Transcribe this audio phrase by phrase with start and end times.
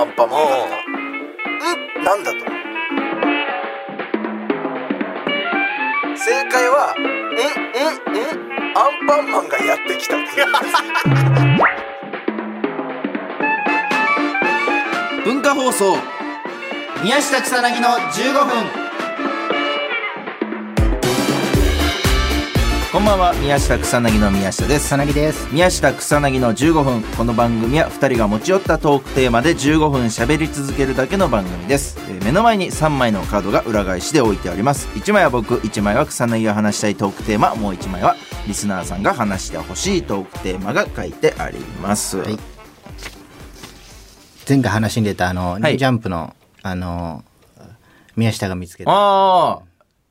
[0.00, 0.68] アンパンマンだっ
[2.00, 2.38] たんなんだと。
[6.16, 8.40] 正解はんんん
[8.78, 10.16] アンパンマンがやってきた
[15.22, 15.98] 文化放送。
[17.02, 18.89] 宮下草薙の15分。
[22.92, 23.32] こんばんは。
[23.34, 24.86] 宮下草薙の宮下です。
[24.86, 25.46] 草薙です。
[25.52, 27.02] 宮下草薙の15分。
[27.16, 34.88] この番組は2人が持ち寄ったトークテーマで15分喋り続けるだけの番組です、えー目の前に3枚のカードが裏返しで置いてあります。
[34.88, 37.54] 1枚は僕1枚は草薙が話したいトークテーマ。
[37.54, 38.16] もう1枚は
[38.48, 42.36] リスナーさんが話してほしいトークテーマが書いてあります、はい。
[44.48, 45.78] 前回話に出たあの、はい。
[45.78, 46.34] ジャンプの
[46.64, 47.22] あの
[48.16, 49.62] 宮下が見つけたああ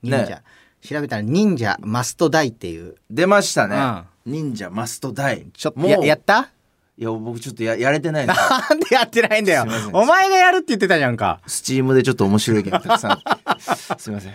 [0.01, 0.43] 忍者、ね
[0.81, 2.95] 調べたら忍者マストダイっていう。
[3.09, 5.47] 出ましたね、忍者マストダイ。
[5.53, 6.49] ちょっとややった？
[6.97, 8.39] いや僕ちょっとややれてないです。
[8.69, 9.65] なんでやってないんだよ。
[9.93, 11.39] お前がやるって言ってたじゃんか。
[11.47, 13.19] スチームでちょっと面白いゲームたくさん。
[13.99, 14.33] すいません。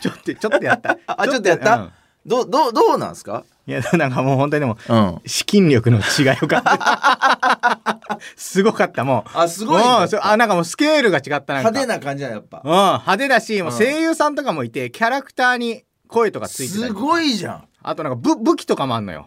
[0.00, 0.98] ちょっとちょっとやった。
[1.06, 1.90] あちょっとやった、うん。
[2.26, 3.44] どうどうどうなんですか？
[3.68, 5.20] いやなんかもう本当にでもうん。
[5.26, 6.04] 資金力の違い
[6.42, 9.38] を感じた すごかったもう。
[9.38, 9.86] あすごいね。
[9.86, 12.62] もうそあなんかもうスケールが違った派手な感じだやっぱ。
[12.64, 13.78] うん派手だしもううん。
[13.78, 17.64] 声優さんとかもいてキャラクターに声とかついてたすごいじゃん。
[17.82, 19.26] あとなんか武武器とかもあんのよ。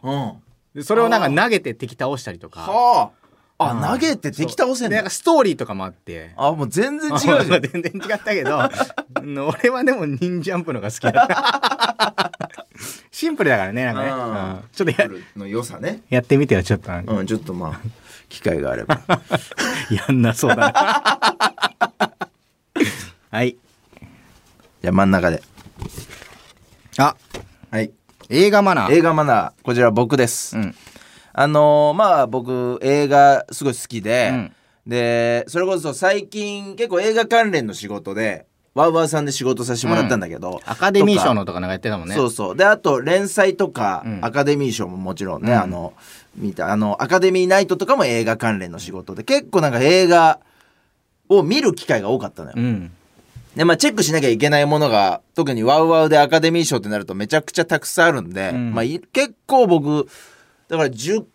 [0.75, 0.83] うん。
[0.83, 2.65] それをなんか投げて敵倒したりとか。
[2.67, 3.09] あ。
[3.59, 3.81] あうん。
[3.83, 6.31] 投げて敵倒せんなんかストーリーとかもあって。
[6.35, 7.45] あもう全然違うじゃん。
[7.61, 8.57] 全然違ったけど
[9.21, 12.20] うん俺はでも忍ジャンプのが好きだった
[13.21, 14.19] シンプルだからねなんかね、うんう
[14.61, 14.63] ん。
[14.71, 16.01] ちょっとやの良さね。
[16.09, 17.13] やってみてよちょっとなんか。
[17.13, 17.79] うんちょっとまあ
[18.29, 18.99] 機会があれば。
[20.07, 22.27] やんなそうだな。
[23.29, 23.57] はい。
[24.81, 25.43] じゃあ真ん中で。
[26.97, 27.15] あ。
[27.69, 27.91] はい。
[28.29, 28.91] 映画マナー。
[28.93, 29.51] 映画マナー。
[29.61, 30.75] こちら僕です、うん。
[31.31, 34.55] あのーまあ僕映画すごい好きで、うん。
[34.87, 42.15] でそれこそ最近結構映画関連の仕事でワウワウさんで仕事させてもらったんだけど、アカデミー賞とのとかなんかやってたもんね。
[42.15, 42.55] そうそう。
[42.55, 44.19] であと連載とか、うん。
[44.23, 45.59] アカデミー賞ももちろんね、うん。
[45.59, 45.93] あの
[46.37, 50.39] 見たあのアカデミーナイトとかも映画関連の仕事で結構なんか映画
[51.27, 52.91] を見る機会が多かったのよ、うん。
[53.57, 58.73] でまあチェックしなきゃいけないものが特にワウワウでアカデミー賞ってなるとめちゃくちゃたくさんあるんで、うん。
[58.73, 60.07] まあい結構僕
[60.69, 61.25] だから 10,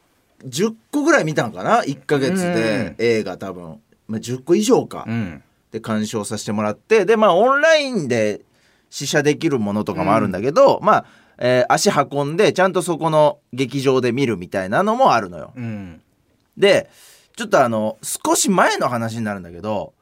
[0.46, 5.42] 10個ぐらい見たんかな？1ヶ月で映画多分、まあ、10個以上か、うん
[5.76, 8.40] で鑑賞させてもらってでまあオンラインで
[8.88, 11.04] 試写できるものとかもあるんだけど、まあ、
[11.38, 15.52] えー足運んでちゃんとそこの劇場で見るみたいなのもあるのよ。
[15.56, 16.00] うん
[16.56, 16.88] で
[17.36, 19.92] ちょっとあの少し前の話になるんだけど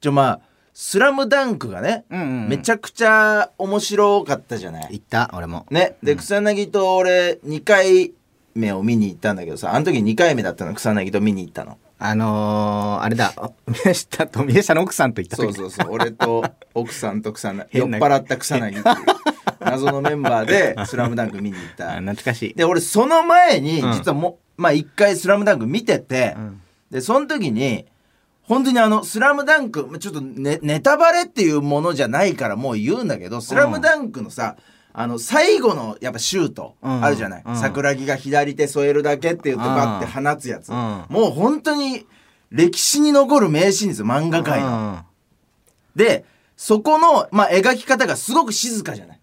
[0.00, 0.40] ちょまあ
[0.74, 4.94] 「スラムダンクがね、うんうんめちゃくちゃ面白かったじゃない？
[4.94, 8.12] 行った俺もね、で草薙と俺2回
[8.56, 11.78] 目を見に行ったんだけどさあの時2回目だったの草薙と見に行ったの。
[11.98, 13.32] あのー、あれだ。
[13.66, 15.54] 宮下と宮下の奥さんと行った時。
[15.54, 15.92] そうそうそう。
[15.92, 16.44] 俺と
[16.74, 17.66] 奥さんと草薙。
[17.72, 18.84] 酔っ払った草薙っていう。
[19.60, 22.54] 謎のメンバーで「スラムダンク見に行っ あた懐かしい。
[22.54, 23.92] で俺その前にうん。
[23.92, 26.60] 実はもう、まあ一回「スラムダンク見てて、うん。
[26.90, 27.86] でその時に
[28.42, 34.56] 本当にあの「スラムダンクちょっとネネタバレっていうものじゃないからもう言うんだけど「スラムダンクのさ
[34.96, 37.04] あの最後のやっぱシュートうん。
[37.04, 37.56] あるじゃない、うん。
[37.56, 41.04] 桜木が左手添えるだけっていうとバッて放つやつ、うん。
[41.08, 42.06] もう本当に
[42.50, 45.00] 歴史に残る名シーンですよ漫画界の。
[45.96, 46.24] で
[46.56, 49.20] そこの、まあ、描き方がすごく静かじゃない、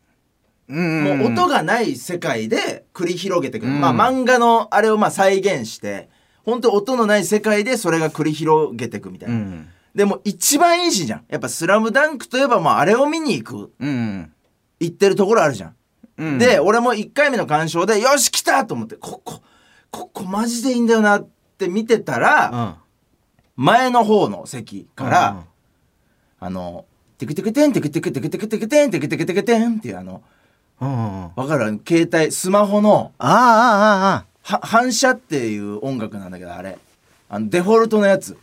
[0.68, 1.04] うん。
[1.20, 6.10] もう音がない世界で繰り広げてくまあ漫画のあれをまあ再現して
[6.44, 9.70] 本当音のない世界でそれが繰り広げていくみたいな、うん。
[9.96, 11.26] でも一番いいしじゃん。
[11.30, 13.74] やっぱ「スラムダンクといえばまああれを見に行く。
[13.80, 14.34] うん
[14.81, 15.75] 行ってるところあるじゃん、
[16.18, 19.42] うんで俺も1回目の鑑賞でよし来たと思ってここ
[19.90, 21.28] ここマジでいいんだよなっ
[21.58, 22.78] て見てたら、
[23.56, 25.44] 前の方の席から、
[26.40, 26.86] あの、
[27.18, 30.24] テクテクテンテクテクテクテクテクテンテクテクテクテンっていうあの、
[30.80, 36.80] うんうんうんあわかる携帯、スマホのあああは反射っていう音楽なんだけど、あれ。
[37.30, 38.38] あの、デフォルトのやつ。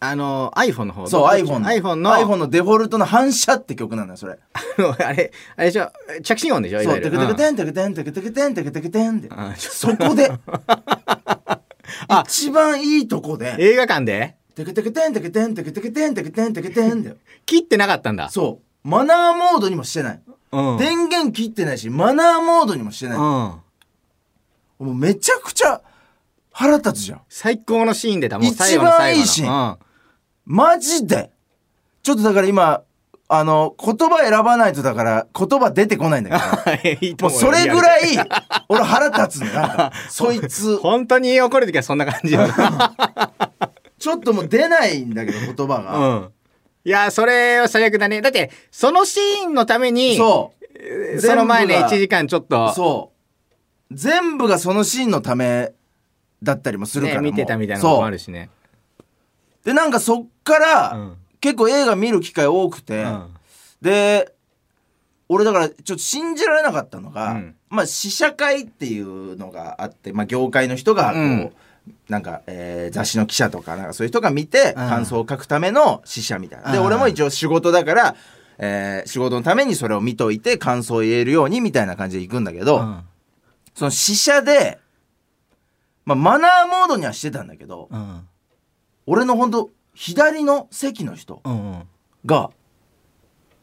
[0.00, 1.06] ああの iPhone の方。
[1.08, 1.66] そう、iPhone の。
[1.68, 2.12] iPhone の。
[2.12, 4.38] iPhone のデフォルトの反射って曲なんだよ、それ。
[4.52, 5.90] あのあれあれでしょ？
[6.22, 6.82] 着信音でしょ？
[6.82, 9.54] いそう、テクテクテンテクテンテクテクテンテクテクテンってうん。
[9.56, 10.30] そこで、
[12.08, 12.24] あ。
[12.26, 14.36] 一番いいとこで、映画館で？
[14.54, 17.16] テクテクテンテクテンテクテクテンテクテンテクテンだよ。
[17.46, 18.28] 切ってなかったんだ。
[18.30, 18.88] そう。
[18.88, 20.20] マナーモードにもしてない。
[20.52, 20.76] うん。
[20.78, 23.18] 電源切ってないし、マナーモードにもしてない。
[23.18, 23.22] うん。
[23.24, 23.60] も
[24.78, 25.80] うめちゃくちゃ
[26.52, 27.20] 腹立つじゃん。
[27.28, 29.24] 最高のシーンでだもう最後の最後の。
[29.24, 29.87] 一番いいシーン
[30.48, 31.30] マジで？
[32.02, 32.82] ちょっとだから今、
[33.28, 37.18] あの、言葉選ばないとだから言葉出てこないんだけど。
[37.28, 38.00] もう思それぐらい、
[38.70, 40.78] 俺腹立つんか、 そいつ。
[40.78, 42.40] 本当に怒るときはそんな感じよ
[43.98, 46.32] ちょっともう出ないんだけど言葉が、うん。
[46.84, 48.22] いや、それは最悪だね。
[48.22, 50.54] だって、そのシーンのために、そ
[51.14, 53.12] うその前ね、全部が1時間ちょっと、そ
[53.90, 55.72] う全部がそのシーンのため
[56.42, 58.48] だったりもするからね、見てたみたいなのもあるしね。
[59.64, 61.16] でなんかそっから、うん。
[61.40, 63.34] 結構映画見る機会多くて、うん。
[63.80, 64.32] で
[65.28, 67.56] 俺だからちょっと信じられなかったのが、うん。
[67.68, 71.52] まあ試写会っていうのがあって、まあ、業界の人がこう、うん。
[72.08, 74.88] なんか、えー雑誌の記者とかなんかそういう人が見てうん。
[74.88, 76.72] 感想を書くための試写みたいな。
[76.72, 76.84] でうん。
[76.86, 78.16] 俺も一応仕事だから、
[78.58, 83.00] えー仕事のためにそれを見といて感想を言えるようにみたいな感じで行くんだけど、うん。
[83.74, 84.78] その試写で、
[86.04, 88.27] まあ、マナーモードにはしてたんだけどうん
[89.10, 91.40] 俺のほんと左の席の人
[92.26, 92.50] が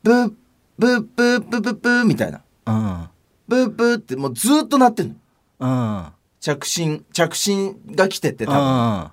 [0.01, 0.33] ブー
[0.80, 2.42] ブーブーブーブーブーみたいな。
[2.65, 3.09] うん
[3.47, 5.15] ブーブーってもうずーっと鳴ってんの。
[5.59, 6.06] うん
[6.39, 8.59] 着信着信が来てって多分。
[8.59, 9.07] うん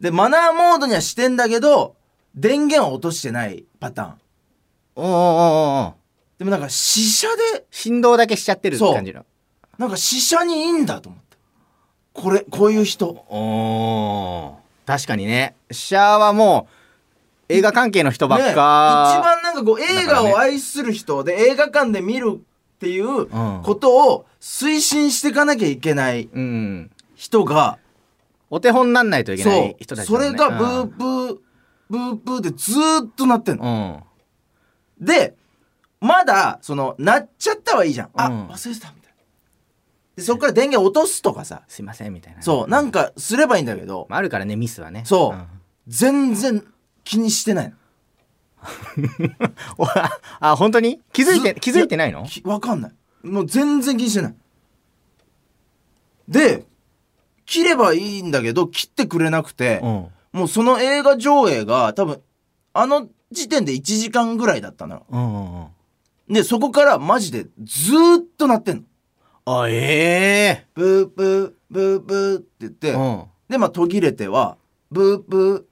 [0.00, 1.94] でマナーモードにはしてんだけど
[2.34, 4.14] 電源を落としてないパターン。
[4.96, 5.94] おーおーお
[6.38, 9.26] でもなんか試写で振動だけしちゃってるって感じの。
[9.76, 11.36] なんか試写にいいんだと思って。
[12.14, 13.08] これこういう人。
[13.08, 15.56] おー確かにね。
[15.70, 16.68] シャアはも
[17.48, 19.20] う、映画関係の人ばっね一か。
[19.22, 26.90] 番なんかこう映画を愛する人で映画館で見るっていううんことを推進していかなきゃいけないうん。
[27.14, 27.78] 人が、
[28.50, 31.38] お手本になんないといけなそいう人たちねれがブーブー
[31.88, 34.02] ブーブーでずーっとなってんの。
[35.00, 35.04] うん。
[35.04, 35.34] で
[36.00, 38.10] まだその鳴っちゃったはいいじゃん。
[38.14, 39.05] あうん忘れてたみたいな。
[40.16, 42.42] でそっから電源落とすとかさすいませんみたいな。
[42.42, 45.02] そうなんかすればいいんだけどまああるからね、ミスはね。
[45.04, 45.46] そうん
[45.86, 46.64] 全然
[47.04, 47.76] 気にしてないの。
[49.78, 51.00] おあ、あ本当に？
[51.12, 52.24] 気づいて、ず気づいてないの？
[52.24, 52.92] きわかんない
[53.22, 54.34] もう全然気にしてない
[56.28, 56.64] で
[57.44, 60.06] 切ればいいんだけど切ってくれなくて、うん。
[60.32, 62.20] もうその映画上映が多分
[62.72, 65.64] あの時点で1時間ぐらいだったのようんうんう
[66.30, 66.34] ん。
[66.34, 68.82] でそこからマジでずーっと鳴ってんの
[69.46, 73.24] あ、えブーブーブーブーって言って、えうん。
[73.48, 74.56] でまあ途切れては
[74.90, 75.64] ブーブー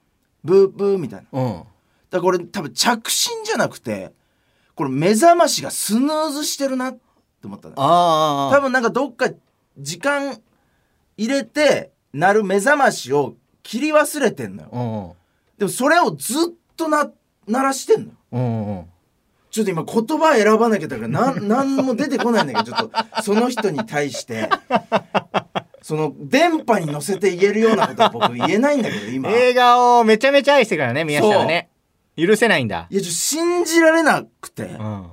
[0.44, 1.64] ブーブーみたいなだかうん。
[2.10, 4.12] らこれ多分着信じゃなくて
[4.74, 7.00] これ目覚ましがスヌーズしてるなって
[7.44, 8.56] 思ったのああ。
[8.56, 9.28] 多分なんかどっか
[9.78, 10.40] 時間
[11.16, 15.58] 入れて鳴る目覚ましを切り忘れてんのようん。
[15.58, 16.36] でもそれをずっ
[16.76, 17.10] とな
[17.48, 18.84] 鳴らしてんのようんうん。
[19.54, 24.50] ちょっと今言葉選ばなきゃだからなん なんも出てこないんだけどちょっとその人に対して
[25.80, 31.68] その電波に乗せて言えるようなことは僕言えないんだけど今い映画をめちゃめちゃ愛してからね、宮下はね。
[32.16, 32.88] 許せないんだ。
[32.90, 35.06] やちょっと信じられなくてうん。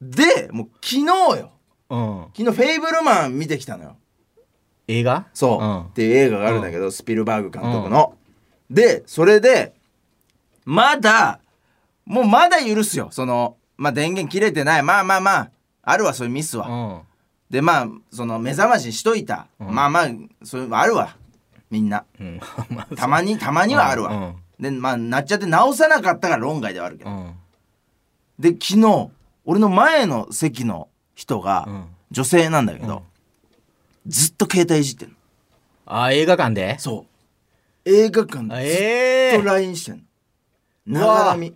[0.00, 1.50] でもう昨日よ
[1.90, 2.24] うん。
[2.34, 3.96] 昨日「フェイブルマン」見てきたのよ
[4.88, 5.26] 映画？
[5.34, 8.14] そう、うんっていう映画があるんだけど、スピルバーグ監督の。
[8.70, 9.74] で、それで、
[10.64, 11.40] まだ、
[12.04, 13.08] もうまだ許すよ。
[13.10, 14.82] その、まあ電源切れてない。
[14.82, 15.50] まあまあまあ、
[15.82, 16.68] あるわ、そういうミスは。
[16.68, 17.00] うん。
[17.50, 19.46] で、まあ、その目覚ましにしといた。
[19.58, 20.08] うんまあまあ、
[20.42, 21.16] そういうのあるわ。
[21.70, 22.04] みんな。
[22.18, 22.40] うん。
[22.70, 24.12] まあたまに、たまにはあるわ。
[24.12, 27.10] うんで、まあ、なっちゃって直さなかったから論外ではあるけど。
[27.10, 27.34] うん。
[28.38, 29.08] で、昨日、
[29.46, 33.04] 俺の前の席の人が、うん女性なんだけど、
[34.06, 35.14] ずっと携帯いじってんの。
[35.86, 36.76] あ、映画館で？
[36.80, 37.88] そう。
[37.88, 40.04] 映画館あでずっええと LINE してん
[40.88, 41.00] の。
[41.00, 41.54] 長波。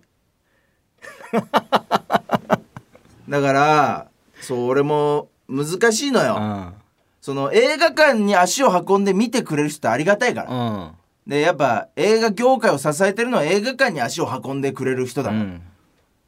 [3.29, 4.07] だから、
[4.41, 6.37] そう、俺も難しいのよ。
[6.39, 6.73] うん。
[7.21, 10.51] その映画館に足を運んで見てくれる人ありがたいから。
[10.53, 10.91] うん。
[11.27, 15.41] で、やっぱ映画業界を支えてるのは映画館に足を運んでくれる人だから。
[15.41, 15.61] うん。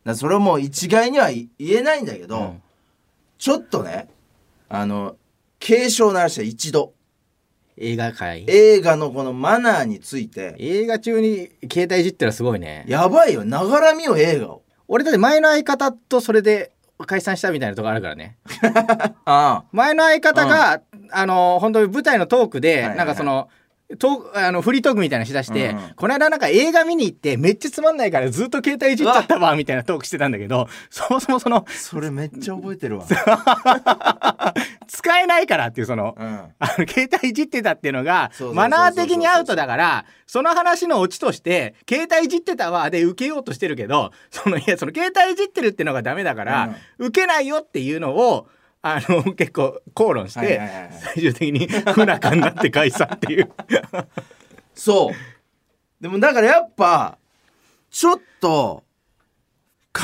[0.04, 2.62] らそれをもう一概には言えないんだけど、うん
[3.38, 4.08] ちょっとね、
[4.68, 5.16] あの、
[5.60, 6.94] 警鐘を鳴らした一度。
[7.80, 12.84] 映画界映画のこのマナーについて、映画中に携帯いじったらすごいね。
[12.88, 13.46] やばいよ。
[13.46, 14.62] ながらみよ、映画を。
[14.88, 16.72] 俺だって前の相方とそれで
[17.06, 18.38] 解散したみたいなとこあるからね。
[19.26, 22.98] あ前の相方が、あの、本当に舞台のトークで、はいはいはい。
[22.98, 23.50] なんかその、
[23.96, 31.66] トあのフリートークみたいなのしだして、うんうんこの間なんか映画見に行ってめっちゃつまんないからずっと携帯いじっちゃったわみたいなトークしてたんだけど そもそもそのあ。
[31.72, 33.06] それめっちゃ覚えてるわ。
[34.88, 36.26] 使えないからっていうその、うん。
[36.60, 48.48] あの携帯いじってたっていうのがマナー的にアウトだからその話のオチとして携帯いじってたわで受けようとしてるけどそのいやその携帯いじってるっていうのがダメだから、受けないよっていうのを
[48.96, 50.62] あの結構口論して、
[51.14, 53.52] 最終的に不仲になって解散っていう。
[54.74, 56.02] そう。
[56.02, 57.18] でもだからやっぱ、
[57.90, 58.84] ちょっと、
[59.94, 60.04] 考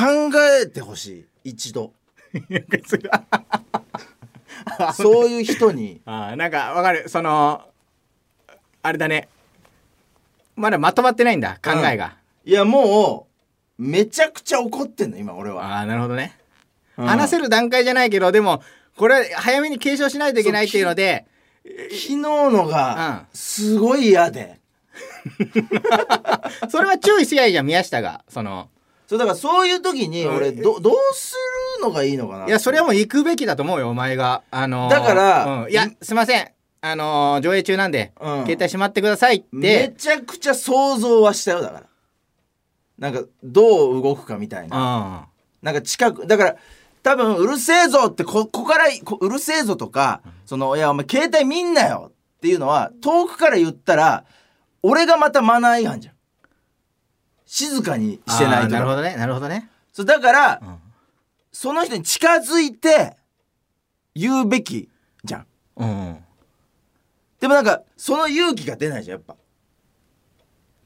[0.62, 1.52] えてほしい。
[1.52, 1.94] 一度。
[4.94, 6.02] そういう人に。
[6.06, 7.08] あーなんかわかる。
[7.10, 7.62] その
[8.82, 9.30] あれだね。
[10.56, 13.28] まだまとまってないんだ考えが、いやも
[13.80, 16.38] うめちゃくちゃ怒ってんの今俺は、ああなるほどね、
[16.98, 17.06] うん。
[17.08, 18.62] 話せる段階じゃないけどでも
[18.98, 21.26] これ早めに継承しないといけないっていうので
[21.66, 24.60] 昨日のがすごい嫌で、
[26.70, 28.24] それは注意しやいいじゃん宮下が。
[28.28, 28.70] その
[29.08, 30.36] そうだからそういう時にうん。
[30.36, 31.36] 俺どどうす
[31.80, 34.44] るのがいいのかないやそれはもう行くべきだと思うよお前が。
[34.52, 35.72] あのーだからうん。
[35.72, 36.52] いやすいません。
[36.82, 38.34] あのー上映中なんで、うん。
[38.42, 41.84] 携帯しまってくださいっめてちゃくちゃ想像はしたよだから。
[43.00, 45.28] なんかどう動くかみたいな。
[45.62, 46.56] うなんか近くだから
[47.04, 54.26] 多分うるせえぞってここからこうるせえぞとかそのいやお前携帯見んなよっていうのは遠くから言ったら
[54.82, 56.14] 俺がまたマナー違反じゃん。
[57.46, 60.78] 静かにしてないとなるほどねなるほどね、そうだから、うん。
[61.52, 63.16] その人に近づいて
[64.16, 64.90] 言うべき
[65.24, 65.46] じゃん。
[65.76, 66.18] うん、
[67.40, 69.36] でもなんかその勇気が出ないじゃんやっぱ。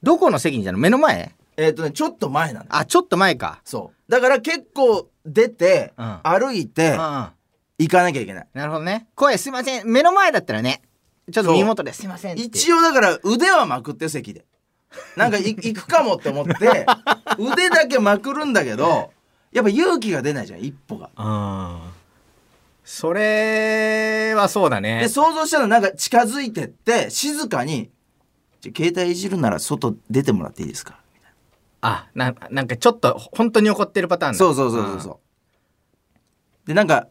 [0.03, 0.77] どこの席にいたの？
[0.77, 1.33] 目の前？
[1.55, 3.61] えっ、とねちょっと前なんだあちょっと前か。
[3.63, 6.19] そうだから結構出て、うん。
[6.23, 7.27] 歩いてうん
[7.79, 8.47] 行かなきゃいけない。
[8.53, 9.07] なるほどね。
[9.15, 9.87] 声すいません。
[9.87, 10.81] 目の前だったらね
[11.31, 12.03] ちょっと耳元です。
[12.03, 14.45] いません一応だから腕はまくってよ席で。
[15.15, 16.85] なんかい 行くかもって思って
[17.37, 19.11] 腕だけまくるんだけど
[19.51, 21.09] やっぱ勇気が出ないじゃん一歩が。
[21.17, 21.81] うん。
[22.85, 25.01] それはそうだね。
[25.01, 27.91] で想像したらなんか近づいてって静かに
[28.61, 30.99] 「じゃ携帯いじるなら外出てもらっていいですか?
[31.87, 34.37] あななんかちょっと本当に怒ってるパターン」だ。
[34.37, 35.19] そうそうそうそうそ
[36.65, 36.67] う。
[36.67, 37.07] でなんか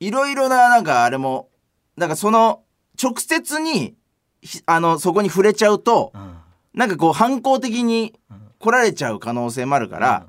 [0.00, 1.48] いろいろななんかあれも
[1.96, 2.62] なんかその
[3.02, 3.94] 直接に
[4.40, 6.20] ひあのそこに触れちゃうとうん。
[6.20, 6.36] うん
[6.76, 8.12] なんかこう反抗的に
[8.58, 10.26] 来られちゃう可能性もあるから、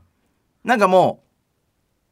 [0.63, 1.21] なんかも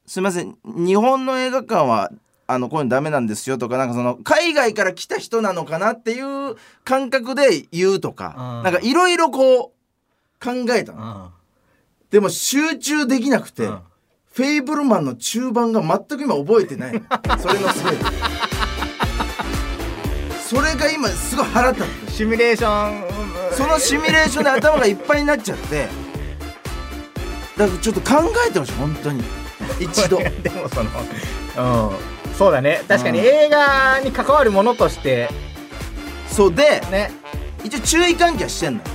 [0.05, 2.11] うすいません日本の映画館は
[2.45, 8.63] あのこういうのダメなんですよとかなんかその海外から来た人なのかなっていう感覚で言うとか、うん。
[8.63, 9.74] なんかいろいろこう
[10.39, 11.29] 考えたの、うん。
[12.09, 13.79] でも集中できなくて、うん。
[14.33, 16.93] フェイブルマンの中盤が全く今覚えてない。
[16.93, 16.99] の
[17.39, 18.05] それのせいで。
[20.47, 23.03] それが今すごい腹立ってシミュレーション。
[23.53, 25.87] そのシミュレーションで頭がいっぱいになっちゃって。
[27.57, 29.23] だからちょっと考えてほしい本当に。
[29.79, 30.17] 一度。
[30.43, 30.89] でもその
[31.89, 32.35] うん。
[32.37, 32.83] そうだね。
[32.87, 33.25] 確かにうん。
[33.25, 35.29] 映画に関わるものとして。
[36.29, 37.11] そうでね。
[37.63, 38.94] 一応注意喚起はしてんのよ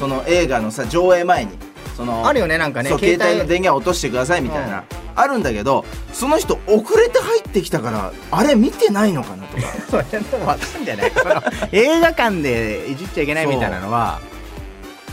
[0.00, 1.50] その映画のさ上映前に
[1.94, 2.88] そのあるよねなんかね。
[2.88, 9.72] そう携帯の電源を落としてくださいみたいな、あるんだけどその人遅れて入ってきたからあれ見てないのかなとか。
[10.00, 11.12] 分かんじゃない。
[11.72, 14.20] 映画館でいじっちゃいけないみたいなのは。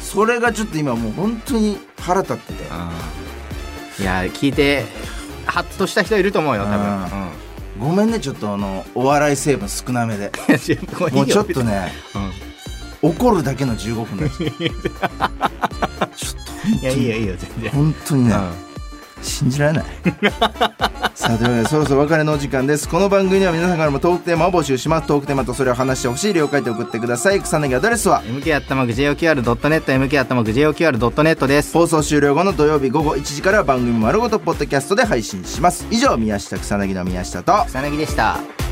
[0.01, 2.63] それがちょっと今もう本当に腹立ってて。
[3.99, 4.85] いや聞いて
[5.45, 6.87] ハッとした人いると思うよ多分、
[7.81, 7.89] うん。
[7.89, 10.31] ごめんねちょっとあのお笑い成分少なめで。
[11.09, 11.91] うん、もうちょっとね。
[12.15, 12.46] うん
[13.01, 14.47] 怒るだけの15分だちょっ
[16.81, 17.71] いやいいよいいよ全と然。
[17.71, 18.67] 本当にね、うん。
[19.23, 19.85] 信じられない。
[21.15, 22.87] さあというわけでそろそろお別れのお時間です。
[22.87, 25.07] この番組では皆さんからもトークテーマを募集します。
[25.07, 27.41] トークテーマとそれを話してほしい了解で送ってください。
[27.41, 31.73] 草薙アドレスは？MK アットマーク JOQR.net MK アットマーク JOQR.net です。
[31.73, 35.87] 放送終了後の土曜日午後1時から番組丸ごとポッドキャストで配信します。
[35.89, 37.65] 以上宮下草薙の宮下と。
[37.67, 38.66] 草薙でした